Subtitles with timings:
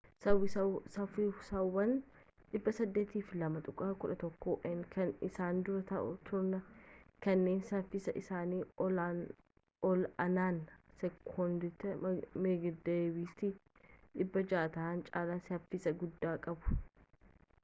[0.93, 1.91] saffisawwan
[2.53, 5.83] 802.11n kan isaan dura
[6.29, 6.49] turan
[7.25, 10.57] kanneen saffisi isaanii ol-aanaan
[11.03, 11.93] sekoondiitti
[12.47, 13.51] meeggaabiitii
[14.23, 16.75] 600 ta'e caalaa saffisa guddaa qabu